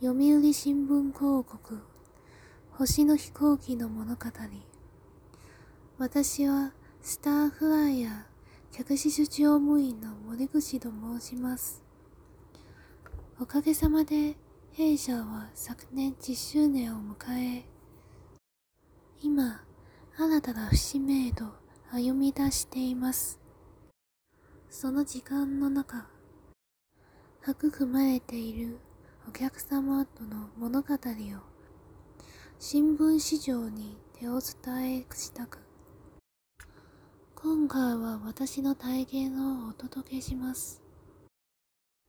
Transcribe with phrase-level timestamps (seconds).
[0.00, 1.82] 読売新聞広告
[2.70, 4.20] 星の飛行機の物語。
[5.98, 11.82] 私はスターフライヤー客室乗務員の森口と申します。
[13.40, 14.36] おかげさまで
[14.70, 17.64] 弊社は昨年10周年を迎え
[19.20, 19.64] 今
[20.16, 21.44] 新たな節目へと
[21.90, 23.40] 歩み出しています。
[24.70, 26.06] その時間の中
[27.44, 28.78] 育まれている
[29.28, 30.98] お客様との物語を
[32.58, 35.58] 新聞市場に手を伝えしたく
[37.34, 40.82] 今回は私の体験をお届けします。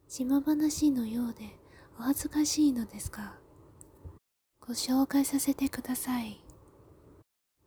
[0.07, 1.57] 島話のようで
[1.99, 3.33] お恥ずかしいのですが
[4.65, 6.41] ご紹介させてください。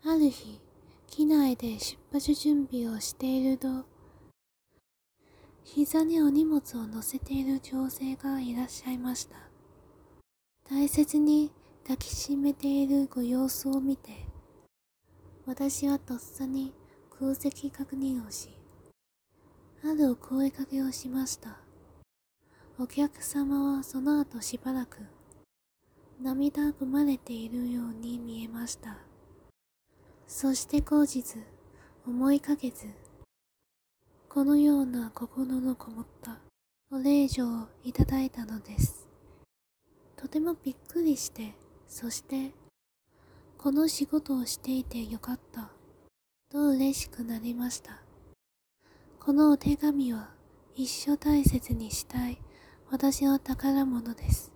[0.02, 0.60] ある日
[1.08, 3.84] 機内で出発準備をしていると
[5.64, 9.36] 膝にお荷物を乗せている女性がいらっしゃいました。
[10.68, 14.10] 大切に抱きしめているご様子を見て、
[15.46, 16.72] 私はとっさに
[17.18, 18.50] 空席確認をし、
[19.84, 21.58] あるお声かけをしました。
[22.78, 24.98] お客様はその後しばらく
[26.20, 28.98] 涙ぐまれているように見えました。
[30.26, 31.36] そして後日
[32.06, 32.86] 思いかけず
[34.34, 36.38] このような心のこもった
[36.90, 39.06] お礼状をいただいたのです。
[40.16, 41.52] とてもびっくりして、
[41.86, 42.52] そして、
[43.58, 45.68] この仕事をしていてよかった、
[46.50, 48.00] と嬉しくなりました。
[49.20, 50.30] このお手紙は
[50.74, 52.38] 一生大切にしたい
[52.90, 54.51] 私の宝物です。